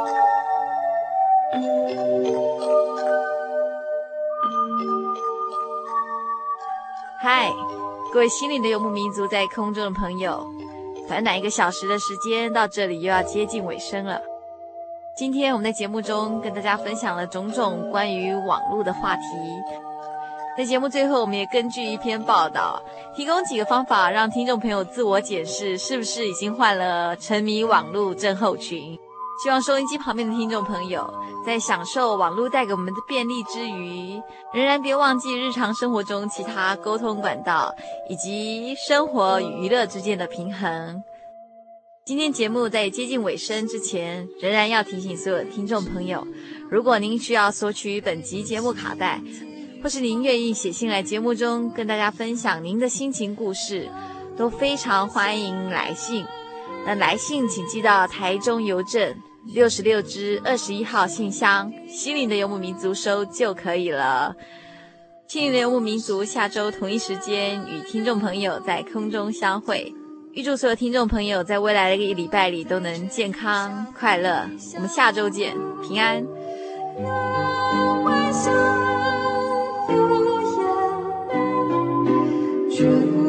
[7.21, 7.51] 嗨，
[8.13, 10.47] 各位心灵的游牧民族，在空中的朋友，
[11.09, 14.21] 短短一个小时的时间，到这里又要接近尾声了。
[15.17, 19.21] 今天我们在节目中跟大家分享了种种关于网络的话题。
[20.57, 22.81] 在节目最后，我们也根据一篇报道，
[23.13, 28.97] 提供几个方法，让听众朋友自我检视是不是已经患了沉迷网络症候群。
[29.41, 31.11] 希望收音机旁边的听众朋友，
[31.43, 34.21] 在享受网络带给我们的便利之余，
[34.53, 37.73] 仍然别忘记日常生活中其他沟通管道
[38.07, 41.01] 以及生活与娱乐之间的平衡。
[42.05, 46.23] 今天节目在接近尾声之前，仍然要提醒所有听众朋友，
[46.69, 49.19] 如果您需要索取本集节目卡带，
[49.81, 53.89] 或是您愿意写信来节目中跟大家分享您的心情故事，
[54.37, 56.23] 都非常欢迎来信。
[56.85, 59.15] 那来信请寄到台中邮政。
[59.47, 64.35] 六十六支二十一号信箱，心灵的游牧民族收就可以了。
[65.27, 69.93] 心灵的游牧民族下周同一时间与听众朋友在空中相会。
[70.33, 74.47] 预祝所有听众朋友在未来的一个礼拜里都能健康快乐。
[74.75, 76.25] 我们下周见，平安。
[82.69, 83.20] 这异